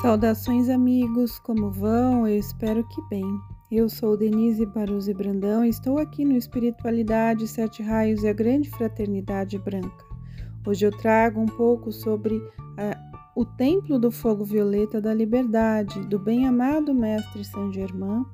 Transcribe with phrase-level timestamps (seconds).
[0.00, 2.26] Saudações, amigos, como vão?
[2.26, 3.38] Eu espero que bem.
[3.70, 8.70] Eu sou Denise Baruzzi Brandão e estou aqui no Espiritualidade, Sete Raios e a Grande
[8.70, 10.02] Fraternidade Branca.
[10.66, 12.42] Hoje eu trago um pouco sobre
[12.78, 12.96] a,
[13.36, 18.24] o Templo do Fogo Violeta da Liberdade, do bem-amado Mestre Saint Germain,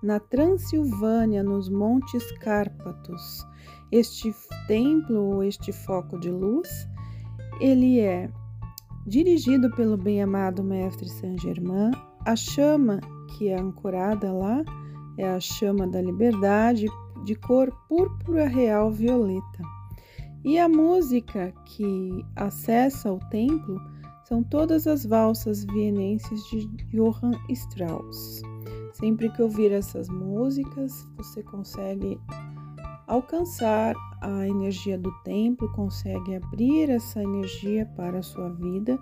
[0.00, 3.44] na Transilvânia, nos Montes Cárpatos.
[3.90, 4.32] Este
[4.68, 6.68] templo, este foco de luz,
[7.60, 8.30] ele é
[9.08, 11.92] Dirigido pelo bem-amado Mestre Saint-Germain,
[12.26, 13.00] a chama
[13.30, 14.62] que é ancorada lá
[15.16, 16.86] é a chama da liberdade
[17.24, 19.62] de cor púrpura real violeta.
[20.44, 23.80] E a música que acessa o templo
[24.26, 28.42] são todas as valsas vienenses de Johann Strauss.
[28.92, 32.20] Sempre que ouvir essas músicas, você consegue
[33.08, 38.98] alcançar a energia do templo, consegue abrir essa energia para a sua vida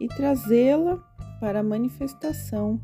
[0.00, 0.96] e trazê-la
[1.40, 2.80] para a manifestação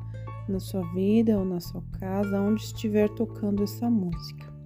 [0.49, 4.60] na sua vida ou na sua casa, onde estiver tocando essa música.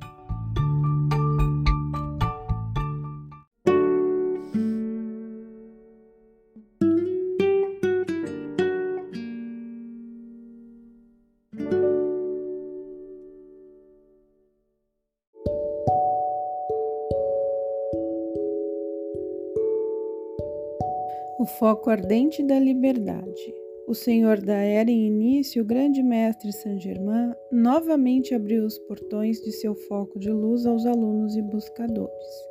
[21.45, 23.55] O foco ardente da liberdade.
[23.87, 29.53] O Senhor da Era em início, o grande mestre Saint-Germain, novamente abriu os portões de
[29.53, 32.49] seu foco de luz aos alunos e buscadores.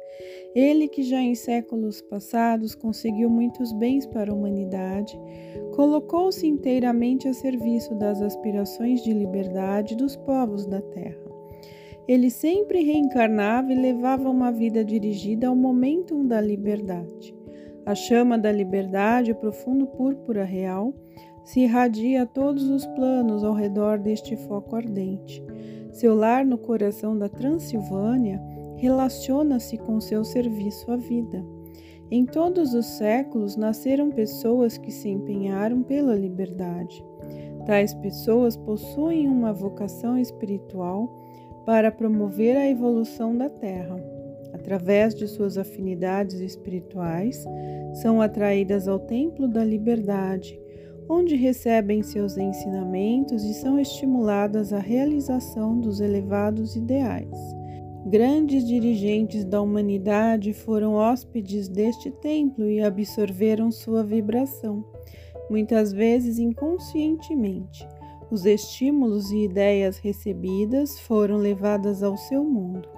[0.54, 5.20] Ele, que já em séculos passados conseguiu muitos bens para a humanidade,
[5.76, 11.18] colocou-se inteiramente a serviço das aspirações de liberdade dos povos da terra.
[12.08, 17.34] Ele sempre reencarnava e levava uma vida dirigida ao momentum da liberdade.
[17.86, 20.94] A chama da liberdade, o profundo púrpura real,
[21.44, 25.44] se irradia a todos os planos ao redor deste foco ardente.
[25.92, 28.42] Seu lar no coração da Transilvânia
[28.78, 31.44] relaciona-se com seu serviço à vida.
[32.10, 37.04] Em todos os séculos nasceram pessoas que se empenharam pela liberdade.
[37.66, 41.14] Tais pessoas possuem uma vocação espiritual
[41.66, 44.13] para promover a evolução da Terra
[44.64, 47.44] através de suas afinidades espirituais,
[48.02, 50.58] são atraídas ao templo da liberdade,
[51.10, 57.38] onde recebem seus ensinamentos e são estimuladas à realização dos elevados ideais.
[58.06, 64.86] Grandes dirigentes da humanidade foram hóspedes deste templo e absorveram sua vibração,
[65.50, 67.86] muitas vezes inconscientemente.
[68.32, 72.93] Os estímulos e ideias recebidas foram levadas ao seu mundo.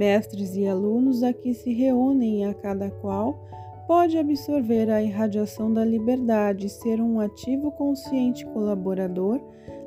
[0.00, 3.38] Mestres e alunos aqui se reúnem a cada qual
[3.86, 9.38] pode absorver a irradiação da liberdade e ser um ativo consciente colaborador,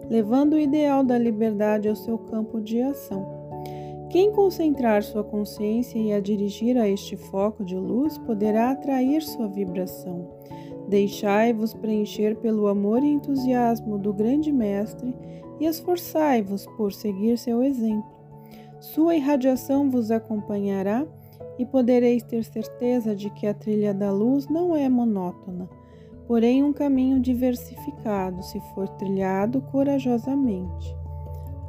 [0.08, 3.26] levando o ideal da liberdade ao seu campo de ação.
[4.12, 9.48] Quem concentrar sua consciência e a dirigir a este foco de luz poderá atrair sua
[9.48, 10.30] vibração.
[10.88, 15.16] Deixai-vos preencher pelo amor e entusiasmo do grande Mestre
[15.60, 18.23] e esforçai-vos por seguir seu exemplo.
[18.84, 21.08] Sua irradiação vos acompanhará
[21.58, 25.70] e podereis ter certeza de que a trilha da luz não é monótona,
[26.28, 30.94] porém um caminho diversificado se for trilhado corajosamente.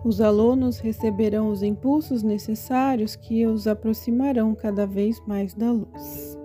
[0.04, 6.36] Os alunos receberão os impulsos necessários que os aproximarão cada vez mais da luz.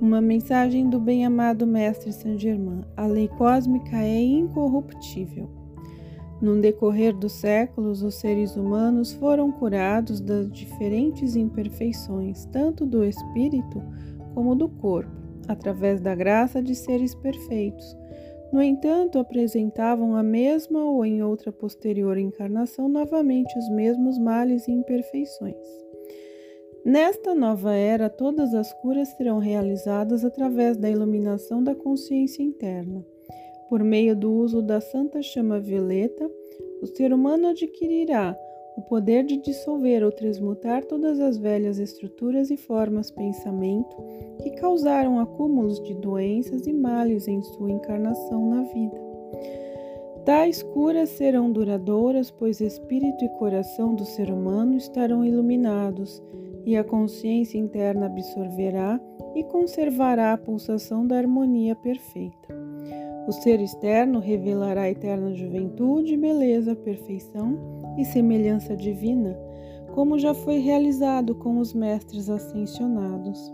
[0.00, 5.57] Uma mensagem do bem-amado Mestre Saint Germain: a lei cósmica é incorruptível.
[6.40, 13.82] No decorrer dos séculos, os seres humanos foram curados das diferentes imperfeições, tanto do espírito
[14.34, 15.10] como do corpo,
[15.48, 17.96] através da graça de seres perfeitos.
[18.52, 24.72] No entanto, apresentavam a mesma ou em outra posterior encarnação novamente os mesmos males e
[24.72, 25.56] imperfeições.
[26.84, 33.04] Nesta nova era, todas as curas serão realizadas através da iluminação da consciência interna.
[33.68, 36.30] Por meio do uso da santa chama violeta,
[36.80, 38.36] o ser humano adquirirá
[38.78, 43.96] o poder de dissolver ou transmutar todas as velhas estruturas e formas pensamento
[44.40, 49.08] que causaram acúmulos de doenças e males em sua encarnação na vida.
[50.24, 56.22] Tais curas serão duradouras, pois espírito e coração do ser humano estarão iluminados
[56.64, 59.00] e a consciência interna absorverá
[59.34, 62.57] e conservará a pulsação da harmonia perfeita.
[63.28, 67.58] O ser externo revelará a eterna juventude, beleza, perfeição
[67.98, 69.38] e semelhança divina,
[69.94, 73.52] como já foi realizado com os mestres ascensionados.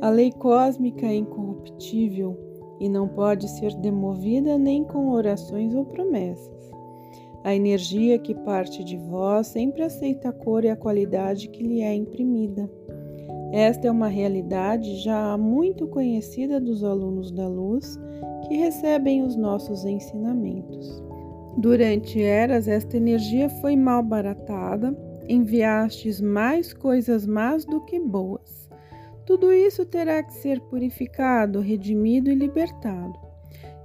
[0.00, 2.38] A lei cósmica é incorruptível
[2.78, 6.70] e não pode ser demovida nem com orações ou promessas.
[7.42, 11.80] A energia que parte de vós sempre aceita a cor e a qualidade que lhe
[11.80, 12.70] é imprimida.
[13.52, 18.00] Esta é uma realidade já muito conhecida dos alunos da luz
[18.48, 21.02] que recebem os nossos ensinamentos.
[21.58, 24.96] Durante eras, esta energia foi mal baratada,
[25.28, 28.70] enviastes mais coisas más do que boas.
[29.26, 33.20] Tudo isso terá que ser purificado, redimido e libertado.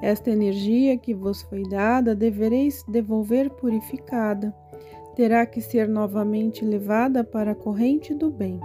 [0.01, 4.55] Esta energia que vos foi dada devereis devolver purificada.
[5.13, 8.61] Terá que ser novamente levada para a corrente do bem.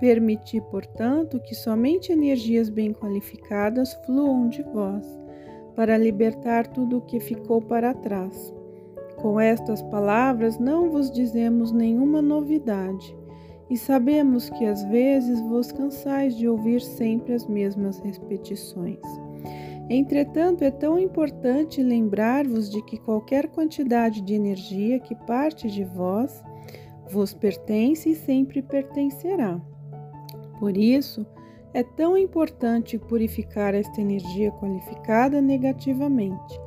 [0.00, 5.06] Permiti, portanto, que somente energias bem qualificadas fluam de vós,
[5.74, 8.52] para libertar tudo o que ficou para trás.
[9.16, 13.16] Com estas palavras não vos dizemos nenhuma novidade,
[13.70, 19.00] e sabemos que às vezes vos cansais de ouvir sempre as mesmas repetições.
[19.88, 26.42] Entretanto, é tão importante lembrar-vos de que qualquer quantidade de energia que parte de vós
[27.08, 29.60] vos pertence e sempre pertencerá.
[30.58, 31.26] Por isso,
[31.74, 36.58] é tão importante purificar esta energia qualificada negativamente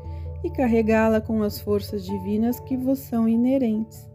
[0.43, 4.07] e carregá-la com as forças divinas que vos são inerentes.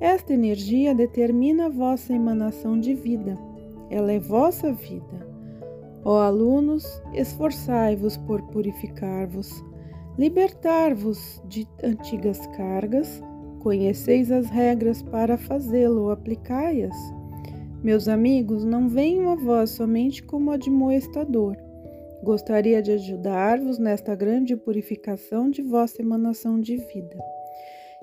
[0.00, 3.38] Esta energia determina a vossa emanação de vida,
[3.90, 5.26] ela é vossa vida.
[6.04, 9.64] Ó alunos, esforçai-vos por purificar-vos,
[10.16, 13.22] libertar-vos de antigas cargas,
[13.60, 17.17] conheceis as regras para fazê-lo, aplicai-as.
[17.82, 21.56] Meus amigos, não venho a vós somente como admoestador.
[22.24, 27.16] Gostaria de ajudar-vos nesta grande purificação de vossa emanação de vida.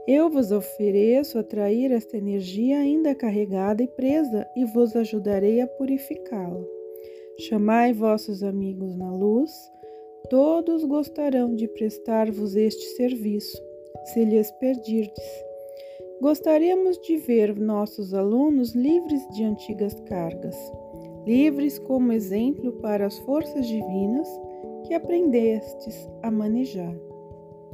[0.07, 6.63] Eu vos ofereço atrair esta energia ainda carregada e presa e vos ajudarei a purificá-la.
[7.37, 9.51] Chamai vossos amigos na luz,
[10.29, 13.61] todos gostarão de prestar-vos este serviço,
[14.05, 15.44] se lhes pedirdes.
[16.21, 20.55] Gostaríamos de ver nossos alunos livres de antigas cargas,
[21.25, 24.27] livres como exemplo para as forças divinas
[24.87, 26.95] que aprendestes a manejar.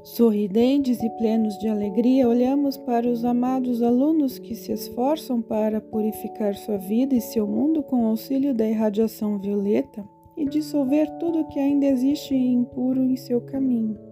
[0.04, 6.56] Sorridentes e plenos de alegria, olhamos para os amados alunos que se esforçam para purificar
[6.56, 10.04] sua vida e seu mundo com auxílio da irradiação violeta
[10.36, 14.11] e dissolver tudo que ainda existe impuro em seu caminho.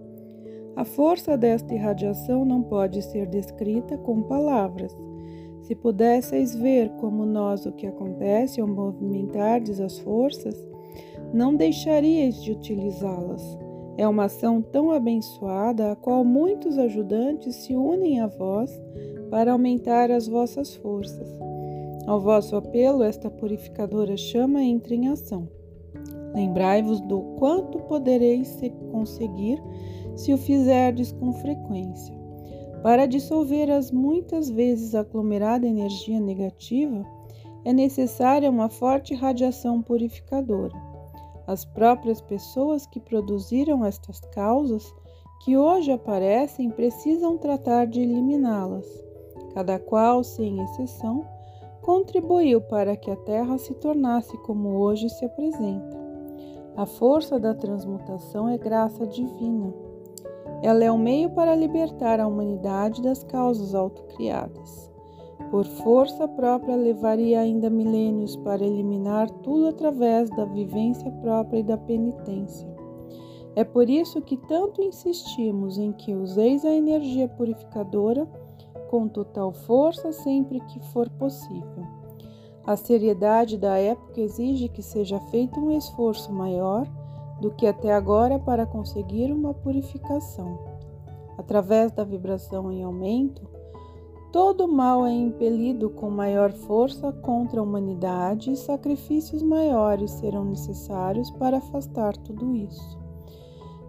[0.76, 4.96] A força desta irradiação não pode ser descrita com palavras.
[5.62, 10.56] Se pudesseis ver como nós o que acontece ao movimentardes as forças,
[11.32, 13.58] não deixaríeis de utilizá-las.
[13.96, 18.70] É uma ação tão abençoada a qual muitos ajudantes se unem a vós
[19.30, 21.28] para aumentar as vossas forças.
[22.06, 25.48] Ao vosso apelo, esta purificadora chama entra em ação.
[26.34, 29.62] Lembrai-vos do quanto podereis conseguir
[30.16, 32.14] se o fizerdes com frequência.
[32.82, 37.04] Para dissolver as muitas vezes aglomerada energia negativa,
[37.64, 40.74] é necessária uma forte radiação purificadora.
[41.46, 44.94] As próprias pessoas que produziram estas causas,
[45.44, 48.86] que hoje aparecem, precisam tratar de eliminá-las.
[49.52, 51.26] Cada qual, sem exceção,
[51.82, 55.98] contribuiu para que a Terra se tornasse como hoje se apresenta.
[56.76, 59.89] A força da transmutação é graça divina
[60.62, 64.90] ela é um meio para libertar a humanidade das causas autocriadas.
[65.50, 71.76] Por força própria, levaria ainda milênios para eliminar tudo através da vivência própria e da
[71.76, 72.68] penitência.
[73.56, 78.28] É por isso que tanto insistimos em que useis a energia purificadora
[78.88, 81.84] com total força sempre que for possível.
[82.64, 86.86] A seriedade da época exige que seja feito um esforço maior
[87.40, 90.58] do que até agora para conseguir uma purificação.
[91.38, 93.48] Através da vibração em aumento,
[94.30, 101.30] todo mal é impelido com maior força contra a humanidade e sacrifícios maiores serão necessários
[101.30, 102.98] para afastar tudo isso.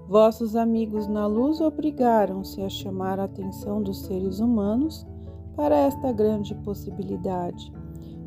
[0.07, 5.05] Vossos amigos na luz obrigaram-se a chamar a atenção dos seres humanos
[5.55, 7.71] para esta grande possibilidade.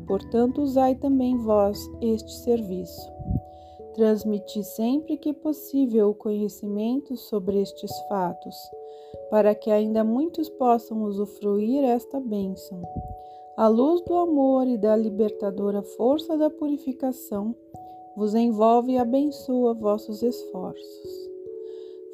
[0.07, 3.14] Portanto, usai também vós este serviço.
[3.95, 8.53] Transmiti sempre que possível o conhecimento sobre estes fatos,
[9.29, 12.81] para que ainda muitos possam usufruir esta bênção.
[13.55, 17.55] A luz do amor e da libertadora força da purificação
[18.17, 21.29] vos envolve e abençoa vossos esforços.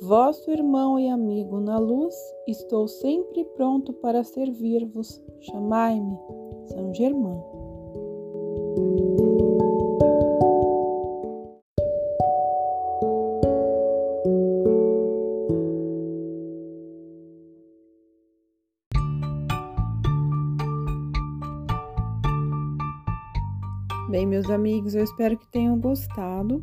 [0.03, 2.15] Vosso irmão e amigo na luz,
[2.47, 5.19] estou sempre pronto para servir-vos.
[5.39, 6.15] Chamai-me,
[6.67, 7.43] São Germão.
[24.11, 26.61] Bem, meus amigos, eu espero que tenham gostado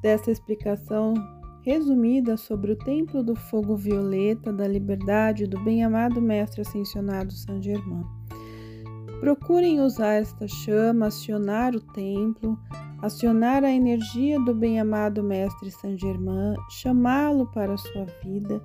[0.00, 1.12] dessa explicação
[1.60, 8.02] resumida sobre o Templo do Fogo Violeta da Liberdade do bem-amado Mestre Ascensionado Saint Germain.
[9.20, 12.58] Procurem usar esta chama, acionar o templo,
[13.02, 18.58] acionar a energia do bem-amado Mestre Saint Germain, chamá-lo para a sua vida,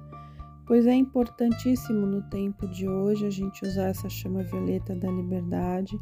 [0.66, 6.00] pois é importantíssimo no tempo de hoje a gente usar essa chama violeta da liberdade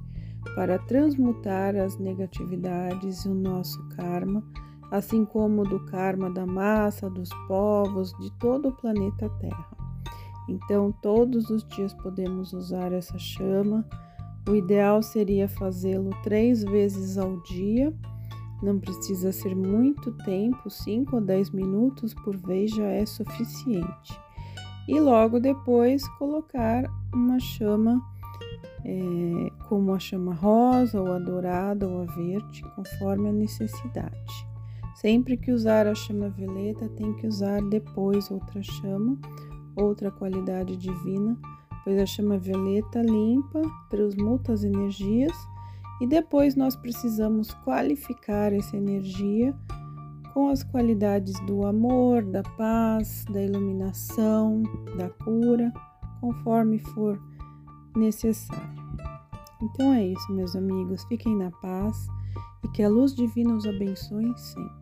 [0.56, 4.44] para transmutar as negatividades e o nosso karma
[4.92, 9.68] assim como do karma da massa, dos povos, de todo o planeta Terra.
[10.48, 13.86] Então, todos os dias podemos usar essa chama.
[14.48, 17.94] O ideal seria fazê-lo três vezes ao dia.
[18.64, 24.20] Não precisa ser muito tempo, 5 ou 10 minutos por vez já é suficiente.
[24.88, 28.02] E logo depois colocar uma chama
[28.86, 34.50] é, como a chama rosa, ou a dourada, ou a verde, conforme a necessidade.
[34.96, 39.18] Sempre que usar a chama violeta, tem que usar depois outra chama,
[39.76, 41.38] outra qualidade divina,
[41.84, 45.34] pois a chama violeta limpa, transmuta as energias
[46.02, 49.56] e depois nós precisamos qualificar essa energia
[50.34, 54.64] com as qualidades do amor, da paz, da iluminação,
[54.98, 55.72] da cura,
[56.22, 57.20] conforme for
[57.96, 58.80] necessário.
[59.62, 61.04] Então é isso, meus amigos.
[61.06, 62.08] Fiquem na paz
[62.64, 64.79] e que a luz divina os abençoe sempre.